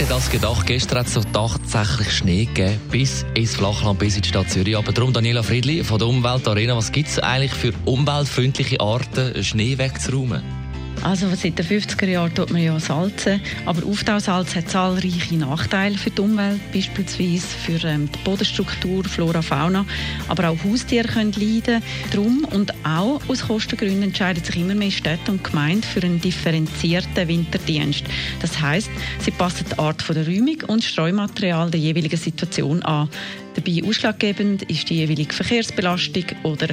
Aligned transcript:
hätte 0.00 0.10
das 0.12 0.30
gedacht? 0.30 0.66
Gestern 0.66 0.98
hat 0.98 1.06
es 1.06 1.18
tatsächlich 1.32 2.10
Schnee 2.10 2.44
gegeben, 2.44 2.78
bis 2.90 3.24
ins 3.34 3.54
Flachland, 3.54 3.98
bis 3.98 4.16
in 4.16 4.22
die 4.22 4.28
Stadt 4.28 4.50
Zürich. 4.50 4.76
Aber 4.76 4.92
darum, 4.92 5.12
Daniela 5.12 5.42
Friedli 5.42 5.82
von 5.84 5.98
der 5.98 6.08
Umweltarena, 6.08 6.76
was 6.76 6.92
gibt 6.92 7.08
es 7.08 7.18
eigentlich 7.18 7.54
für 7.54 7.72
umweltfreundliche 7.86 8.80
Arten, 8.80 9.42
Schnee 9.42 9.78
wegzuräumen? 9.78 10.65
Also 11.02 11.28
seit 11.34 11.58
den 11.58 11.66
50er 11.66 12.06
Jahren 12.06 12.34
tut 12.34 12.50
man 12.50 12.62
ja 12.62 12.78
salzen, 12.80 13.40
aber 13.64 13.86
Auftausalz 13.86 14.54
hat 14.54 14.68
zahlreiche 14.68 15.36
Nachteile 15.36 15.96
für 15.96 16.10
die 16.10 16.20
Umwelt, 16.20 16.60
beispielsweise 16.72 17.46
für 17.46 17.86
ähm, 17.86 18.08
die 18.12 18.18
Bodenstruktur, 18.24 19.04
Flora, 19.04 19.42
Fauna, 19.42 19.84
aber 20.28 20.48
auch 20.48 20.64
Haustiere 20.64 21.08
können 21.08 21.32
leiden. 21.32 21.82
Darum 22.10 22.44
und 22.52 22.72
auch 22.84 23.20
aus 23.28 23.46
Kostengründen 23.46 24.04
entscheiden 24.04 24.42
sich 24.42 24.56
immer 24.56 24.74
mehr 24.74 24.90
Städte 24.90 25.30
und 25.30 25.44
Gemeinden 25.44 25.84
für 25.84 26.02
einen 26.02 26.20
differenzierten 26.20 27.28
Winterdienst. 27.28 28.04
Das 28.40 28.60
heißt, 28.60 28.90
sie 29.20 29.30
passen 29.30 29.66
die 29.70 29.78
Art 29.78 30.04
der 30.08 30.26
Räumung 30.26 30.62
und 30.66 30.84
Streumaterial 30.84 31.70
der 31.70 31.80
jeweiligen 31.80 32.18
Situation 32.18 32.82
an. 32.82 33.08
Dabei 33.56 33.82
ausschlaggebend 33.88 34.64
ist 34.64 34.90
die 34.90 34.96
jeweilige 34.96 35.32
Verkehrsbelastung 35.32 36.24
oder 36.42 36.68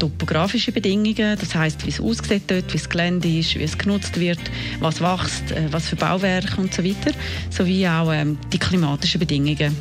topografische 0.00 0.72
Bedingungen, 0.72 1.38
das 1.38 1.54
heißt, 1.54 1.86
wie 1.86 1.90
es 1.90 2.00
aussieht 2.00 2.42
dort, 2.48 2.72
wie 2.72 2.78
das 2.78 2.88
Gelände 2.88 3.28
ist, 3.28 3.54
wie 3.54 3.62
es 3.62 3.78
genutzt 3.78 4.18
wird, 4.18 4.40
was 4.80 5.00
wächst, 5.00 5.52
äh, 5.52 5.68
was 5.70 5.88
für 5.88 5.96
Bauwerke 5.96 6.60
und 6.60 6.74
so 6.74 6.84
weiter, 6.84 7.12
sowie 7.50 7.86
auch 7.86 8.12
ähm, 8.12 8.38
die 8.52 8.58
klimatischen 8.58 9.20
Bedingungen. 9.20 9.76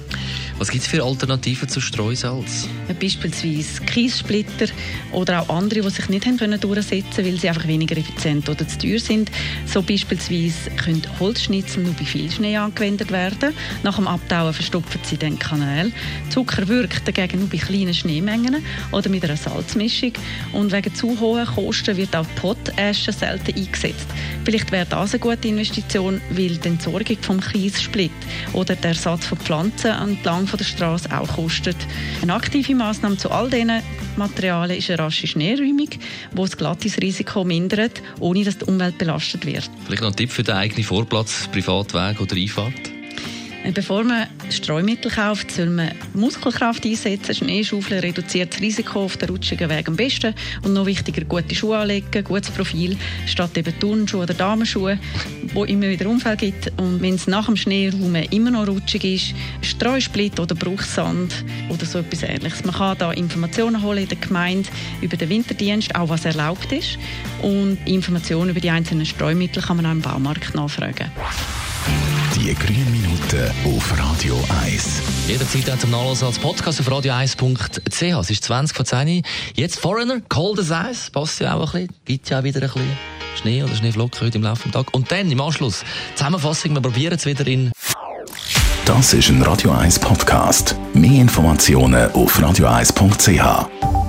Was 0.58 0.70
gibt 0.70 0.84
es 0.84 0.88
für 0.88 1.03
Alternativen 1.03 1.67
zu 1.67 1.81
Streusalz? 1.81 2.70
Beispielsweise 3.00 3.81
Kiessplitter 3.84 4.67
oder 5.12 5.42
auch 5.42 5.50
andere, 5.50 5.81
die 5.81 5.89
sich 5.89 6.08
nicht 6.08 6.25
haben 6.25 6.38
können 6.38 6.59
durchsetzen 6.59 7.25
weil 7.25 7.38
sie 7.38 7.50
einfach 7.50 7.67
weniger 7.67 7.97
effizient 7.97 8.47
oder 8.47 8.66
zu 8.66 8.78
teuer 8.78 9.00
sind. 9.00 9.30
So 9.66 9.81
beispielsweise 9.81 10.72
können 10.78 11.02
Holzschnitzel 11.20 11.84
nur 11.84 11.94
bei 11.94 12.06
viel 12.06 12.31
Schnee 12.31 12.56
angewendet 12.56 13.12
werden. 13.12 13.53
Nach 13.84 13.97
dem 13.97 14.08
Abtauen 14.08 14.53
verstopfen 14.53 15.02
sie 15.03 15.17
den 15.17 15.38
Kanal. 15.38 15.92
Zucker 16.30 16.67
wirkt 16.69 17.06
dagegen 17.06 17.40
nur 17.40 17.50
bei 17.50 17.58
kleinen 17.58 17.94
Schneemengen 17.94 18.64
oder 18.94 19.09
mit 19.09 19.25
einer 19.25 19.38
Salzmischung. 19.38 20.14
Und 20.53 20.72
wegen 20.72 20.95
zu 20.95 21.19
hohen 21.19 21.45
Kosten 21.45 21.97
wird 21.97 22.16
auch 22.16 22.28
Potasche 22.36 23.12
selten 23.12 23.56
eingesetzt. 23.56 24.08
Vielleicht 24.46 24.72
wäre 24.72 24.86
das 24.86 25.14
eine 25.14 25.20
gute 25.20 25.48
Investition, 25.48 26.22
weil 26.30 26.58
die 26.58 26.68
Entsorgung 26.68 27.18
vom 27.22 27.42
Kiessplit 27.42 28.12
oder 28.54 28.76
der 28.76 28.92
Ersatz 28.92 29.26
von 29.26 29.40
Pflanzen 29.40 29.92
entlang 29.92 30.46
der 30.46 30.64
Straße 30.64 31.10
auch 31.12 31.28
kostet. 31.28 31.76
Eine 32.22 32.36
aktive 32.36 32.76
Maßnahme 32.76 33.18
zu 33.18 33.32
all 33.32 33.50
diesen 33.50 33.82
Materialien 34.18 34.78
ist 34.78 34.90
eine 34.92 35.00
rasche 35.00 35.26
Schneeräumung, 35.26 35.90
die 35.90 36.00
das 36.36 36.56
Glattisrisiko 36.56 37.44
mindert, 37.44 38.04
ohne 38.20 38.44
dass 38.44 38.60
die 38.60 38.66
Umwelt 38.66 39.00
belastet 39.00 39.48
wird. 39.48 39.70
Vielleicht 39.86 40.04
noch 40.04 40.10
ein 40.10 40.16
Tipp 40.16 40.32
für 40.32 40.44
den 40.44 40.56
eigenen 40.56 40.84
Vorplatz, 40.84 41.50
Privatweg 41.52 42.22
oder 42.22 42.36
Einfahrt? 42.36 42.95
Bevor 43.74 44.04
man 44.04 44.28
Streumittel 44.50 45.10
kauft, 45.10 45.50
soll 45.52 45.70
man 45.70 45.92
Muskelkraft 46.14 46.86
einsetzen. 46.86 47.34
Schneeschaufeln 47.34 48.00
reduziert 48.00 48.54
das 48.54 48.62
Risiko 48.62 49.06
auf 49.06 49.18
den 49.18 49.30
rutschigen 49.30 49.70
Weg 49.70 49.88
am 49.88 49.96
besten. 49.96 50.36
Und 50.64 50.74
noch 50.74 50.86
wichtiger, 50.86 51.26
gute 51.26 51.56
Schuhe 51.56 51.78
anlegen, 51.78 52.24
gutes 52.24 52.52
Profil, 52.52 52.96
statt 53.26 53.58
eben 53.58 53.78
Turnschuhe 53.80 54.24
oder 54.24 54.34
Damenschuhe, 54.34 55.00
wo 55.54 55.66
immer 55.66 55.90
wieder 55.90 56.08
Unfälle 56.08 56.38
gibt. 56.38 56.72
Und 56.78 57.02
wenn 57.02 57.16
es 57.16 57.28
nach 57.28 57.48
dem 57.48 57.56
Schneeraum 57.56 58.16
immer 58.16 58.52
noch 58.52 58.68
rutschig 58.68 59.04
ist, 59.04 59.34
Streusplit 59.62 60.40
oder 60.40 60.54
Bruchsand 60.54 61.44
oder 61.70 61.86
so 61.86 62.00
etwas 62.00 62.24
Ähnliches. 62.24 62.64
Man 62.66 62.75
kann 62.75 62.98
da 63.00 63.12
Informationen 63.12 63.81
holen 63.81 64.04
in 64.04 64.09
der 64.09 64.18
Gemeinde 64.18 64.70
über 65.02 65.18
den 65.18 65.30
Winterdienst, 65.30 65.96
auch 65.96 66.09
was 66.09 66.25
erlaubt 66.25 66.72
ist. 66.72 66.98
Und 67.42 67.80
Informationen 67.86 68.52
über 68.52 68.59
die 68.59 68.70
einzelnen 68.70 69.06
Streumittel 69.06 69.64
kann 69.64 69.78
man 69.78 69.86
auch 69.88 69.92
im 69.92 70.02
Baumarkt 70.02 70.54
nachfragen. 70.54 71.09
Die 72.35 72.53
grünen 72.53 72.91
Minuten 72.91 73.51
auf 73.66 73.97
Radio 73.97 74.44
1. 74.63 75.01
Jederzeit 75.28 75.69
auch 75.72 75.78
zum 75.78 75.91
Nachlesen 75.91 76.28
als 76.28 76.38
Podcast 76.38 76.79
auf 76.79 76.88
radio1.ch. 76.90 78.01
Es 78.01 78.29
ist 78.29 78.44
20 78.44 78.75
vor 78.75 78.85
10 78.85 79.23
Jetzt 79.56 79.79
Foreigner, 79.79 80.22
Cold 80.29 80.59
as 80.59 80.69
Ice, 80.69 81.12
passt 81.12 81.40
ja 81.40 81.56
auch 81.56 81.74
ein 81.74 81.88
bisschen. 81.88 82.01
Gibt 82.06 82.29
ja 82.29 82.40
auch 82.40 82.44
wieder 82.44 82.62
ein 82.62 82.68
bisschen 82.68 82.97
Schnee 83.41 83.63
oder 83.63 83.75
Schneeflocken 83.75 84.22
heute 84.22 84.38
im 84.38 84.44
Laufe 84.44 84.63
des 84.63 84.72
Tages. 84.72 84.94
Und 84.94 85.12
dann 85.12 85.31
im 85.31 85.41
Anschluss 85.41 85.84
Zusammenfassung, 86.16 86.74
wir 86.74 86.81
probieren 86.81 87.16
es 87.16 87.25
wieder 87.25 87.47
in... 87.47 87.72
Das 88.85 89.13
ist 89.13 89.29
ein 89.29 89.41
Radio 89.41 89.72
1 89.72 90.00
Podcast. 90.00 90.75
Mehr 90.94 91.22
Informationen 91.22 92.12
auf 92.12 92.40
radio1.ch. 92.40 94.05